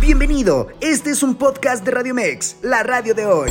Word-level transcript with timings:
Bienvenido, 0.00 0.68
este 0.80 1.10
es 1.10 1.22
un 1.22 1.34
podcast 1.34 1.84
de 1.84 1.90
Radio 1.90 2.14
Mex, 2.14 2.58
la 2.62 2.82
radio 2.82 3.14
de 3.14 3.26
hoy. 3.26 3.50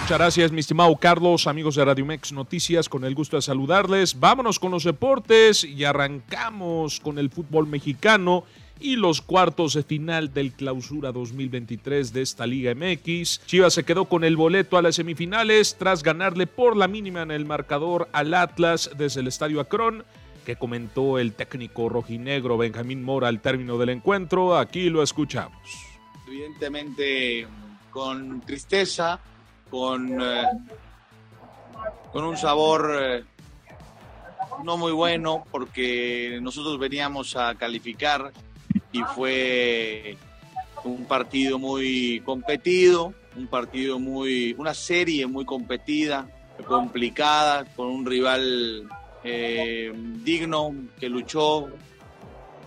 Muchas 0.00 0.18
gracias, 0.18 0.50
mi 0.50 0.60
estimado 0.60 0.96
Carlos, 0.96 1.46
amigos 1.46 1.76
de 1.76 1.84
Radio 1.84 2.04
Mex 2.04 2.32
Noticias, 2.32 2.88
con 2.88 3.04
el 3.04 3.14
gusto 3.14 3.36
de 3.36 3.42
saludarles. 3.42 4.18
Vámonos 4.18 4.58
con 4.58 4.72
los 4.72 4.82
deportes 4.84 5.62
y 5.62 5.84
arrancamos 5.84 6.98
con 6.98 7.18
el 7.18 7.30
fútbol 7.30 7.68
mexicano 7.68 8.44
y 8.80 8.96
los 8.96 9.20
cuartos 9.20 9.74
de 9.74 9.82
final 9.82 10.32
del 10.32 10.52
clausura 10.52 11.12
2023 11.12 12.12
de 12.12 12.22
esta 12.22 12.46
Liga 12.46 12.74
MX. 12.74 13.46
Chivas 13.46 13.74
se 13.74 13.84
quedó 13.84 14.06
con 14.06 14.24
el 14.24 14.36
boleto 14.36 14.78
a 14.78 14.82
las 14.82 14.96
semifinales 14.96 15.76
tras 15.78 16.02
ganarle 16.02 16.46
por 16.46 16.76
la 16.76 16.88
mínima 16.88 17.22
en 17.22 17.30
el 17.30 17.44
marcador 17.44 18.08
al 18.12 18.34
Atlas 18.34 18.90
desde 18.96 19.20
el 19.20 19.28
Estadio 19.28 19.60
Acron 19.60 20.04
que 20.44 20.56
comentó 20.56 21.18
el 21.18 21.34
técnico 21.34 21.88
rojinegro 21.88 22.56
Benjamín 22.56 23.04
Mora 23.04 23.28
al 23.28 23.40
término 23.40 23.78
del 23.78 23.90
encuentro. 23.90 24.56
Aquí 24.56 24.88
lo 24.88 25.02
escuchamos. 25.02 25.60
Evidentemente 26.26 27.46
con 27.90 28.40
tristeza, 28.40 29.20
con, 29.70 30.20
eh, 30.20 30.44
con 32.12 32.24
un 32.24 32.36
sabor 32.36 32.90
eh, 32.98 33.24
no 34.64 34.76
muy 34.76 34.92
bueno 34.92 35.44
porque 35.50 36.38
nosotros 36.40 36.78
veníamos 36.78 37.36
a 37.36 37.54
calificar 37.54 38.32
y 38.92 39.02
fue 39.14 40.16
un 40.84 41.04
partido 41.04 41.58
muy 41.58 42.20
competido, 42.24 43.14
un 43.36 43.46
partido 43.46 43.98
muy, 43.98 44.54
una 44.58 44.74
serie 44.74 45.26
muy 45.26 45.44
competida, 45.44 46.28
complicada, 46.66 47.64
con 47.76 47.88
un 47.88 48.06
rival 48.06 48.88
eh, 49.24 49.92
digno, 50.24 50.74
que 50.98 51.08
luchó, 51.08 51.68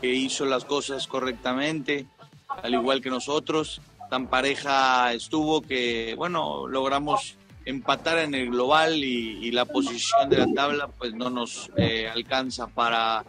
que 0.02 0.14
hizo 0.14 0.46
las 0.46 0.66
cosas 0.66 1.08
correctamente, 1.08 2.06
al 2.48 2.74
igual 2.74 3.02
que 3.02 3.10
nosotros. 3.10 3.82
Tan 4.10 4.28
pareja 4.28 5.14
estuvo 5.14 5.62
que, 5.62 6.14
bueno, 6.16 6.68
logramos 6.68 7.38
empatar 7.66 8.20
en 8.20 8.36
el 8.36 8.50
global 8.50 8.96
y, 8.96 9.52
la 9.52 9.66
posición 9.66 10.30
de 10.30 10.38
la 10.38 10.48
tabla 10.54 10.88
pues 10.88 11.14
no 11.14 11.30
nos 11.30 11.72
eh, 11.78 12.10
alcanza 12.10 12.68
para, 12.68 13.24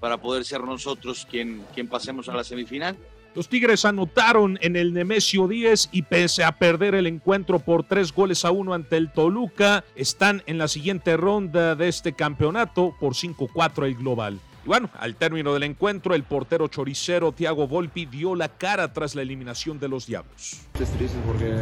para 0.00 0.18
poder 0.18 0.44
ser 0.44 0.62
nosotros 0.62 1.26
quien, 1.30 1.64
quien 1.74 1.88
pasemos 1.88 2.28
a 2.28 2.34
la 2.34 2.44
semifinal. 2.44 2.96
Los 3.34 3.48
Tigres 3.48 3.84
anotaron 3.84 4.58
en 4.62 4.76
el 4.76 4.92
Nemesio 4.94 5.48
10 5.48 5.88
y 5.90 6.02
pese 6.02 6.44
a 6.44 6.52
perder 6.52 6.94
el 6.94 7.08
encuentro 7.08 7.58
por 7.58 7.82
tres 7.82 8.12
goles 8.12 8.44
a 8.44 8.52
uno 8.52 8.74
ante 8.74 8.96
el 8.96 9.10
Toluca, 9.10 9.84
están 9.96 10.44
en 10.46 10.56
la 10.56 10.68
siguiente 10.68 11.16
ronda 11.16 11.74
de 11.74 11.88
este 11.88 12.12
campeonato 12.12 12.94
por 13.00 13.14
5-4 13.14 13.86
el 13.86 13.96
global. 13.96 14.38
Y 14.64 14.68
bueno, 14.68 14.88
al 14.98 15.16
término 15.16 15.52
del 15.52 15.64
encuentro, 15.64 16.14
el 16.14 16.22
portero 16.22 16.68
choricero 16.68 17.32
Thiago 17.32 17.66
Volpi 17.66 18.06
dio 18.06 18.36
la 18.36 18.48
cara 18.48 18.92
tras 18.92 19.16
la 19.16 19.22
eliminación 19.22 19.80
de 19.80 19.88
los 19.88 20.06
Diablos. 20.06 20.60
Es 20.80 20.90
triste 20.92 21.18
porque 21.26 21.54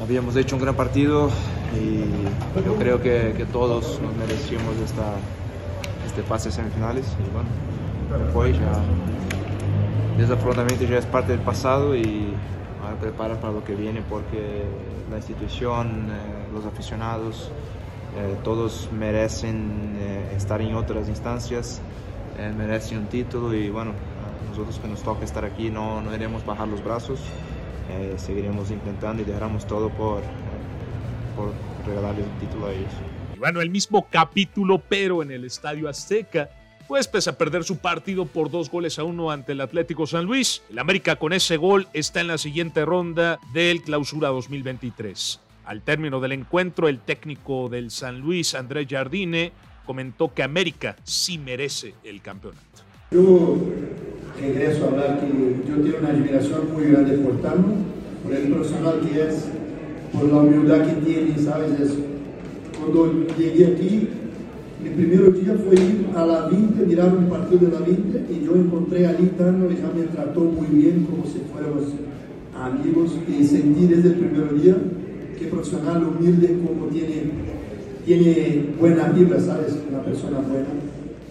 habíamos 0.00 0.36
hecho 0.36 0.54
un 0.54 0.62
gran 0.62 0.76
partido 0.76 1.28
y 1.76 2.64
yo 2.64 2.76
creo 2.76 3.02
que, 3.02 3.46
todos 3.52 4.00
nos 4.00 4.14
merecíamos 4.16 4.76
esta, 4.78 5.16
este 6.14 6.22
pase 6.28 6.52
semifinales 6.52 7.06
y 7.18 7.28
bueno, 7.32 8.30
fue 8.32 8.52
ya 8.52 8.80
desafortunadamente 10.16 10.86
ya 10.86 10.98
es 10.98 11.06
parte 11.06 11.32
del 11.32 11.40
pasado 11.40 11.96
y 11.96 12.32
a 12.86 12.94
preparar 13.00 13.40
para 13.40 13.52
lo 13.52 13.64
que 13.64 13.74
viene 13.74 14.00
porque 14.08 14.62
la 15.10 15.16
institución, 15.16 16.06
eh, 16.12 16.52
los 16.54 16.66
aficionados, 16.66 17.50
eh, 18.16 18.36
todos 18.44 18.88
merecen 18.92 19.96
eh, 19.98 20.34
estar 20.36 20.62
en 20.62 20.76
otras 20.76 21.08
instancias, 21.08 21.80
merecen 22.56 22.98
un 22.98 23.06
título 23.06 23.52
y 23.52 23.70
bueno, 23.70 23.90
nosotros 24.48 24.78
que 24.78 24.86
nos 24.86 25.02
toca 25.02 25.24
estar 25.24 25.44
aquí 25.44 25.68
no, 25.68 26.00
no 26.00 26.14
iremos 26.14 26.46
bajar 26.46 26.68
los 26.68 26.82
brazos, 26.82 27.20
seguiremos 28.16 28.70
intentando 28.70 29.22
y 29.22 29.24
dejaremos 29.24 29.66
todo 29.66 29.88
por, 29.88 30.20
por 31.36 31.52
regalarles 31.86 32.26
un 32.26 32.38
título 32.38 32.66
a 32.66 32.72
ellos. 32.72 32.92
Y 33.34 33.38
bueno, 33.38 33.60
el 33.60 33.70
mismo 33.70 34.06
capítulo 34.10 34.80
pero 34.88 35.22
en 35.22 35.30
el 35.30 35.44
Estadio 35.44 35.88
Azteca 35.88 36.50
pues 36.86 37.08
pese 37.08 37.30
a 37.30 37.38
perder 37.38 37.64
su 37.64 37.78
partido 37.78 38.26
por 38.26 38.50
dos 38.50 38.70
goles 38.70 38.98
a 38.98 39.04
uno 39.04 39.30
ante 39.30 39.52
el 39.52 39.60
Atlético 39.62 40.06
San 40.06 40.26
Luis, 40.26 40.62
el 40.70 40.78
América 40.78 41.16
con 41.16 41.32
ese 41.32 41.56
gol 41.56 41.88
está 41.94 42.20
en 42.20 42.26
la 42.28 42.36
siguiente 42.36 42.84
ronda 42.84 43.38
del 43.54 43.82
Clausura 43.82 44.28
2023. 44.28 45.40
Al 45.64 45.80
término 45.80 46.20
del 46.20 46.32
encuentro, 46.32 46.88
el 46.88 47.00
técnico 47.00 47.70
del 47.70 47.90
San 47.90 48.20
Luis, 48.20 48.54
Andrés 48.54 48.86
Jardine, 48.88 49.52
comentó 49.86 50.34
que 50.34 50.42
América 50.42 50.96
sí 51.04 51.38
merece 51.38 51.94
el 52.04 52.20
campeonato. 52.20 52.62
Yo 53.10 53.56
regreso 54.38 54.84
a 54.84 54.88
hablar 54.88 55.20
que 55.20 55.26
yo 55.26 55.76
tengo 55.76 55.98
una 55.98 56.10
admiración 56.10 56.72
muy 56.72 56.84
grande 56.84 57.16
por 57.16 57.40
Tano, 57.40 57.76
por 58.22 58.34
el 58.34 58.52
profesional 58.52 59.00
que 59.00 59.22
es, 59.22 59.48
por 60.14 60.28
la 60.30 60.38
humildad 60.38 60.86
que 60.86 61.06
tiene, 61.06 61.38
¿sabes? 61.38 61.70
cuando 62.78 63.26
llegué 63.36 63.66
aquí, 63.66 64.08
el 64.84 64.90
primer 64.92 65.32
día 65.32 65.56
fue 65.64 65.74
ir 65.74 66.06
a 66.14 66.26
la 66.26 66.46
20, 66.48 66.86
mirar 66.86 67.16
un 67.16 67.26
partido 67.28 67.66
de 67.66 67.72
la 67.72 67.80
20 67.80 68.26
y 68.30 68.44
yo 68.44 68.54
encontré 68.54 69.06
a 69.06 69.12
Litano 69.12 69.68
ya 69.70 69.90
me 69.96 70.04
trató 70.14 70.40
muy 70.40 70.66
bien 70.66 71.06
como 71.06 71.24
si 71.24 71.40
fuéramos 71.50 71.84
amigos 72.54 73.12
y 73.26 73.44
sentí 73.44 73.86
desde 73.86 74.10
el 74.10 74.14
primer 74.16 74.60
día 74.60 74.76
que 75.38 75.46
profesional 75.46 76.04
humilde 76.04 76.58
como 76.64 76.86
tiene, 76.86 77.30
tiene 78.04 78.66
buena 78.78 79.08
vibra, 79.08 79.40
¿sabes? 79.40 79.74
Una 79.88 80.02
persona 80.02 80.38
buena. 80.40 80.68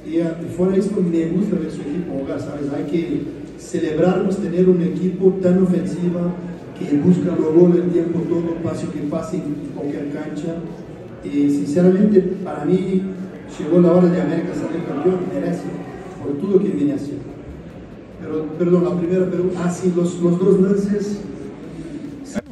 Y, 0.05 0.19
ah, 0.19 0.35
fuera 0.57 0.73
de 0.73 0.79
esto 0.79 0.95
me 0.99 1.25
gusta 1.27 1.55
ver 1.57 1.71
su 1.71 1.81
equipo 1.81 2.25
¿sabes? 2.27 2.73
Hay 2.75 2.91
que 2.91 3.21
celebrarnos, 3.57 4.37
tener 4.37 4.67
un 4.67 4.81
equipo 4.81 5.37
tan 5.41 5.63
ofensiva 5.63 6.33
que 6.77 6.97
busca 6.97 7.35
los 7.35 7.53
goles 7.53 7.83
el 7.83 7.91
tiempo 7.91 8.19
todo, 8.21 8.55
pase 8.63 8.87
que 8.87 8.99
pase 9.01 9.37
en 9.37 9.71
cualquier 9.75 10.11
cancha. 10.11 10.55
Y 11.23 11.49
sinceramente, 11.49 12.19
para 12.43 12.65
mí, 12.65 13.01
llegó 13.57 13.81
la 13.81 13.91
hora 13.93 14.07
de 14.07 14.21
América 14.21 14.53
salir 14.53 14.83
campeón, 14.85 15.19
merece, 15.33 15.63
por 16.21 16.37
todo 16.37 16.57
lo 16.57 16.59
que 16.59 16.69
viene 16.69 16.93
haciendo. 16.93 17.23
Pero, 18.19 18.45
perdón, 18.57 18.83
la 18.85 18.97
primera 18.97 19.29
pregunta, 19.29 19.61
ah, 19.63 19.69
sí, 19.69 19.93
los, 19.95 20.19
los 20.19 20.39
dos 20.39 20.59
meses... 20.59 21.21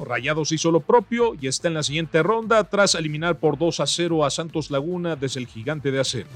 Rayados 0.05 0.51
hizo 0.51 0.71
lo 0.71 0.81
propio 0.81 1.33
y 1.39 1.47
está 1.47 1.69
en 1.69 1.73
la 1.73 1.83
siguiente 1.83 2.21
ronda 2.21 2.63
tras 2.65 2.95
eliminar 2.95 3.39
por 3.39 3.57
2 3.57 3.79
a 3.79 3.87
0 3.87 4.25
a 4.25 4.29
Santos 4.29 4.69
Laguna 4.69 5.15
desde 5.15 5.39
el 5.39 5.47
gigante 5.47 5.89
de 5.89 5.99
acero. 5.99 6.27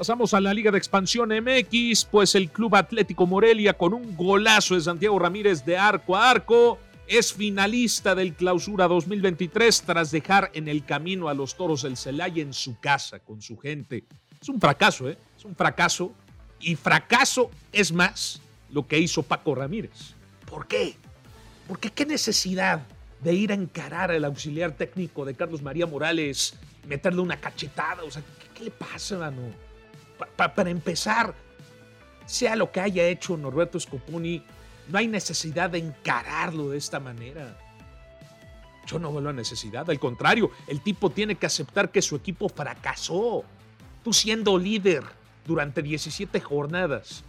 Pasamos 0.00 0.32
a 0.32 0.40
la 0.40 0.54
Liga 0.54 0.70
de 0.70 0.78
Expansión 0.78 1.28
MX, 1.28 2.06
pues 2.06 2.34
el 2.34 2.48
Club 2.50 2.74
Atlético 2.74 3.26
Morelia 3.26 3.74
con 3.74 3.92
un 3.92 4.16
golazo 4.16 4.74
de 4.74 4.80
Santiago 4.80 5.18
Ramírez 5.18 5.62
de 5.66 5.76
arco 5.76 6.16
a 6.16 6.30
arco 6.30 6.78
es 7.06 7.34
finalista 7.34 8.14
del 8.14 8.32
Clausura 8.32 8.88
2023 8.88 9.82
tras 9.82 10.10
dejar 10.10 10.50
en 10.54 10.68
el 10.68 10.86
camino 10.86 11.28
a 11.28 11.34
los 11.34 11.54
Toros 11.54 11.82
del 11.82 11.98
Celaya 11.98 12.42
en 12.42 12.54
su 12.54 12.80
casa 12.80 13.18
con 13.18 13.42
su 13.42 13.58
gente. 13.58 14.04
Es 14.40 14.48
un 14.48 14.58
fracaso, 14.58 15.06
¿eh? 15.06 15.18
Es 15.36 15.44
un 15.44 15.54
fracaso. 15.54 16.14
Y 16.60 16.76
fracaso 16.76 17.50
es 17.70 17.92
más 17.92 18.40
lo 18.70 18.86
que 18.86 18.98
hizo 18.98 19.22
Paco 19.22 19.54
Ramírez. 19.54 20.14
¿Por 20.46 20.66
qué? 20.66 20.94
Porque 21.68 21.90
qué 21.90 22.06
necesidad 22.06 22.86
de 23.20 23.34
ir 23.34 23.52
a 23.52 23.54
encarar 23.54 24.12
al 24.12 24.24
auxiliar 24.24 24.72
técnico 24.72 25.26
de 25.26 25.34
Carlos 25.34 25.60
María 25.60 25.86
Morales, 25.86 26.54
meterle 26.88 27.20
una 27.20 27.38
cachetada. 27.38 28.02
O 28.02 28.10
sea, 28.10 28.22
¿qué, 28.54 28.64
le 28.64 28.70
pasa, 28.70 29.18
mano? 29.18 29.69
Para 30.36 30.70
empezar, 30.70 31.34
sea 32.26 32.56
lo 32.56 32.70
que 32.70 32.80
haya 32.80 33.04
hecho 33.08 33.36
Norberto 33.36 33.78
Scoponi, 33.78 34.42
no 34.88 34.98
hay 34.98 35.06
necesidad 35.06 35.70
de 35.70 35.78
encararlo 35.78 36.70
de 36.70 36.78
esta 36.78 37.00
manera. 37.00 37.56
Yo 38.86 38.98
no 38.98 39.12
veo 39.12 39.20
la 39.20 39.32
necesidad, 39.32 39.88
al 39.88 40.00
contrario, 40.00 40.50
el 40.66 40.80
tipo 40.80 41.10
tiene 41.10 41.36
que 41.36 41.46
aceptar 41.46 41.90
que 41.90 42.02
su 42.02 42.16
equipo 42.16 42.48
fracasó. 42.48 43.44
Tú 44.02 44.12
siendo 44.12 44.58
líder 44.58 45.04
durante 45.46 45.82
17 45.82 46.40
jornadas, 46.40 47.22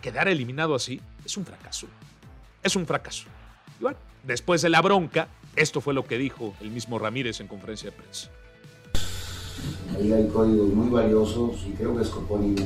quedar 0.00 0.28
eliminado 0.28 0.74
así 0.74 1.00
es 1.24 1.36
un 1.36 1.44
fracaso. 1.44 1.86
Es 2.62 2.76
un 2.76 2.86
fracaso. 2.86 3.24
Después 4.22 4.62
de 4.62 4.68
la 4.68 4.80
bronca, 4.80 5.28
esto 5.56 5.80
fue 5.80 5.94
lo 5.94 6.06
que 6.06 6.16
dijo 6.16 6.54
el 6.60 6.70
mismo 6.70 6.98
Ramírez 6.98 7.40
en 7.40 7.48
conferencia 7.48 7.90
de 7.90 7.96
prensa. 7.96 8.30
Ahí 9.96 10.12
hay 10.12 10.28
códigos 10.28 10.68
muy 10.68 10.90
valiosos 10.90 11.64
y 11.68 11.72
creo 11.72 11.96
que 11.96 12.04
Scoponi 12.04 12.54
no 12.54 12.64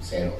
cero. 0.00 0.34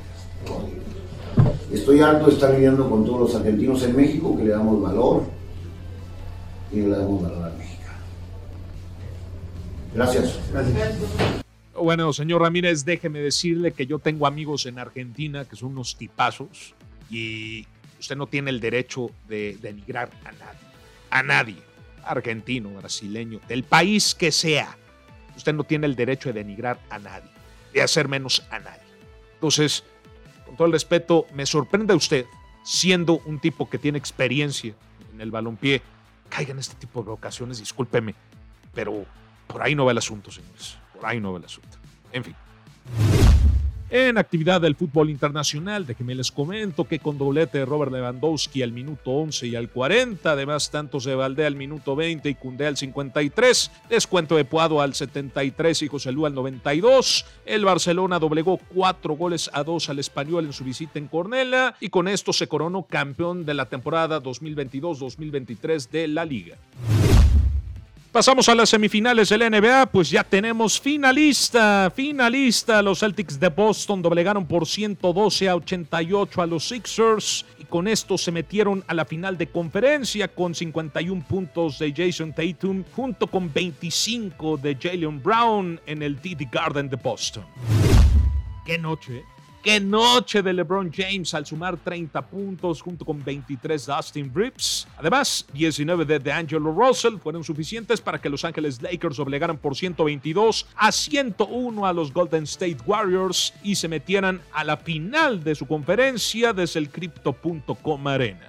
Estoy 1.72 2.00
harto 2.00 2.26
de 2.26 2.32
estar 2.32 2.52
viviendo 2.52 2.88
con 2.88 3.04
todos 3.04 3.20
los 3.20 3.34
argentinos 3.34 3.82
en 3.82 3.96
México 3.96 4.36
que 4.36 4.44
le 4.44 4.50
damos 4.50 4.80
valor 4.80 5.24
y 6.72 6.76
le 6.76 6.88
damos 6.90 7.22
valor 7.22 7.46
a 7.46 7.50
México. 7.56 7.82
Gracias. 9.94 10.38
Gracias. 10.52 10.98
Bueno, 11.74 12.12
señor 12.12 12.42
Ramírez, 12.42 12.84
déjeme 12.84 13.20
decirle 13.20 13.72
que 13.72 13.86
yo 13.86 13.98
tengo 13.98 14.26
amigos 14.26 14.66
en 14.66 14.78
Argentina 14.78 15.44
que 15.44 15.56
son 15.56 15.70
unos 15.70 15.96
tipazos 15.96 16.74
y 17.08 17.66
usted 17.98 18.16
no 18.16 18.26
tiene 18.26 18.50
el 18.50 18.60
derecho 18.60 19.10
de 19.28 19.56
denigrar 19.60 20.10
a 20.24 20.32
nadie. 20.32 20.60
A 21.10 21.22
nadie. 21.22 21.56
Argentino, 22.04 22.70
brasileño, 22.70 23.40
del 23.48 23.62
país 23.62 24.14
que 24.14 24.32
sea. 24.32 24.76
Usted 25.40 25.54
no 25.54 25.64
tiene 25.64 25.86
el 25.86 25.96
derecho 25.96 26.28
de 26.28 26.34
denigrar 26.44 26.78
a 26.90 26.98
nadie, 26.98 27.30
de 27.72 27.82
hacer 27.82 28.08
menos 28.08 28.46
a 28.50 28.58
nadie. 28.58 28.82
Entonces, 29.34 29.84
con 30.44 30.56
todo 30.56 30.66
el 30.66 30.72
respeto, 30.72 31.26
me 31.34 31.46
sorprende 31.46 31.92
a 31.94 31.96
usted, 31.96 32.26
siendo 32.62 33.20
un 33.24 33.40
tipo 33.40 33.68
que 33.68 33.78
tiene 33.78 33.98
experiencia 33.98 34.74
en 35.12 35.20
el 35.20 35.30
balompié, 35.30 35.82
caiga 36.28 36.52
en 36.52 36.58
este 36.58 36.76
tipo 36.76 37.02
de 37.02 37.10
ocasiones, 37.10 37.58
discúlpeme, 37.58 38.14
pero 38.74 39.04
por 39.46 39.62
ahí 39.62 39.74
no 39.74 39.84
va 39.86 39.92
el 39.92 39.98
asunto, 39.98 40.30
señores. 40.30 40.76
Por 40.94 41.06
ahí 41.06 41.20
no 41.20 41.32
va 41.32 41.38
el 41.38 41.44
asunto. 41.44 41.78
En 42.12 42.24
fin. 42.24 42.36
En 43.92 44.18
actividad 44.18 44.60
del 44.60 44.76
fútbol 44.76 45.10
internacional, 45.10 45.84
déjenme 45.84 46.14
les 46.14 46.30
comento 46.30 46.84
que 46.84 47.00
con 47.00 47.18
doblete 47.18 47.58
de 47.58 47.64
Robert 47.64 47.90
Lewandowski 47.90 48.62
al 48.62 48.70
minuto 48.70 49.10
11 49.10 49.48
y 49.48 49.56
al 49.56 49.68
40, 49.68 50.30
además 50.30 50.70
tantos 50.70 51.02
de 51.02 51.16
Valdé 51.16 51.44
al 51.44 51.56
minuto 51.56 51.96
20 51.96 52.28
y 52.28 52.36
Cundé 52.36 52.68
al 52.68 52.76
53, 52.76 53.68
descuento 53.88 54.36
de 54.36 54.44
Puado 54.44 54.80
al 54.80 54.94
73 54.94 55.82
y 55.82 55.88
José 55.88 56.12
Lu 56.12 56.24
al 56.24 56.34
92, 56.34 57.26
el 57.44 57.64
Barcelona 57.64 58.20
doblegó 58.20 58.60
cuatro 58.72 59.14
goles 59.14 59.50
a 59.52 59.64
dos 59.64 59.88
al 59.88 59.98
español 59.98 60.44
en 60.44 60.52
su 60.52 60.62
visita 60.62 61.00
en 61.00 61.08
Cornella 61.08 61.74
y 61.80 61.88
con 61.88 62.06
esto 62.06 62.32
se 62.32 62.46
coronó 62.46 62.84
campeón 62.84 63.44
de 63.44 63.54
la 63.54 63.68
temporada 63.68 64.22
2022-2023 64.22 65.90
de 65.90 66.06
la 66.06 66.24
liga. 66.24 66.56
Pasamos 68.12 68.48
a 68.48 68.56
las 68.56 68.70
semifinales 68.70 69.28
del 69.28 69.48
NBA, 69.48 69.86
pues 69.86 70.10
ya 70.10 70.24
tenemos 70.24 70.80
finalista, 70.80 71.92
finalista. 71.94 72.82
Los 72.82 72.98
Celtics 72.98 73.38
de 73.38 73.48
Boston 73.50 74.02
doblegaron 74.02 74.46
por 74.46 74.66
112 74.66 75.48
a 75.48 75.54
88 75.54 76.42
a 76.42 76.46
los 76.46 76.66
Sixers 76.66 77.46
y 77.60 77.66
con 77.66 77.86
esto 77.86 78.18
se 78.18 78.32
metieron 78.32 78.82
a 78.88 78.94
la 78.94 79.04
final 79.04 79.38
de 79.38 79.46
conferencia 79.46 80.26
con 80.26 80.56
51 80.56 81.24
puntos 81.28 81.78
de 81.78 81.94
Jason 81.96 82.32
Tatum 82.32 82.82
junto 82.96 83.28
con 83.28 83.52
25 83.52 84.56
de 84.56 84.74
Jalen 84.74 85.22
Brown 85.22 85.80
en 85.86 86.02
el 86.02 86.16
TD 86.16 86.50
Garden 86.50 86.90
de 86.90 86.96
Boston. 86.96 87.44
¡Qué 88.66 88.76
noche! 88.76 89.22
Qué 89.62 89.78
noche 89.78 90.40
de 90.40 90.54
LeBron 90.54 90.90
James 90.90 91.34
al 91.34 91.44
sumar 91.44 91.76
30 91.76 92.22
puntos 92.28 92.80
junto 92.80 93.04
con 93.04 93.22
23 93.22 93.84
de 93.84 93.92
Austin 93.92 94.32
Reeves. 94.34 94.88
Además, 94.96 95.44
19 95.52 96.06
de 96.06 96.18
DeAngelo 96.18 96.72
Russell 96.72 97.18
fueron 97.18 97.44
suficientes 97.44 98.00
para 98.00 98.18
que 98.18 98.30
Los 98.30 98.46
Ángeles 98.46 98.80
Lakers 98.80 99.18
obligaran 99.18 99.58
por 99.58 99.76
122 99.76 100.66
a 100.76 100.90
101 100.90 101.86
a 101.86 101.92
los 101.92 102.10
Golden 102.10 102.44
State 102.44 102.78
Warriors 102.86 103.52
y 103.62 103.74
se 103.74 103.86
metieran 103.86 104.40
a 104.54 104.64
la 104.64 104.78
final 104.78 105.44
de 105.44 105.54
su 105.54 105.66
conferencia 105.66 106.54
desde 106.54 106.80
el 106.80 106.88
Crypto.com 106.88 108.08
Arena. 108.08 108.48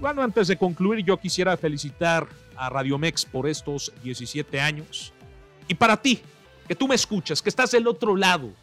Bueno, 0.00 0.22
antes 0.22 0.48
de 0.48 0.56
concluir, 0.56 1.04
yo 1.04 1.18
quisiera 1.18 1.54
felicitar 1.58 2.26
a 2.56 2.70
Radio 2.70 2.96
Mex 2.96 3.26
por 3.26 3.46
estos 3.46 3.92
17 4.02 4.58
años. 4.58 5.12
Y 5.68 5.74
para 5.74 5.98
ti, 5.98 6.22
que 6.66 6.74
tú 6.74 6.88
me 6.88 6.94
escuchas, 6.94 7.42
que 7.42 7.50
estás 7.50 7.72
del 7.72 7.86
otro 7.86 8.16
lado, 8.16 8.54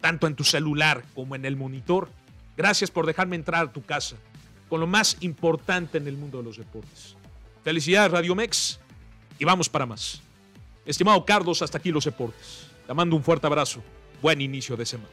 tanto 0.00 0.26
en 0.26 0.34
tu 0.34 0.44
celular 0.44 1.04
como 1.14 1.34
en 1.34 1.44
el 1.44 1.56
monitor. 1.56 2.08
Gracias 2.56 2.90
por 2.90 3.06
dejarme 3.06 3.36
entrar 3.36 3.66
a 3.66 3.72
tu 3.72 3.82
casa 3.82 4.16
con 4.68 4.80
lo 4.80 4.86
más 4.86 5.16
importante 5.20 5.98
en 5.98 6.08
el 6.08 6.16
mundo 6.16 6.38
de 6.38 6.44
los 6.44 6.56
deportes. 6.56 7.16
Felicidades 7.64 8.12
Radio 8.12 8.34
Mex 8.34 8.78
y 9.38 9.44
vamos 9.44 9.68
para 9.68 9.86
más. 9.86 10.20
Estimado 10.84 11.24
Carlos, 11.24 11.62
hasta 11.62 11.78
aquí 11.78 11.90
los 11.90 12.04
deportes. 12.04 12.66
Te 12.86 12.94
mando 12.94 13.16
un 13.16 13.22
fuerte 13.22 13.46
abrazo. 13.46 13.82
Buen 14.22 14.40
inicio 14.40 14.76
de 14.76 14.86
semana. 14.86 15.10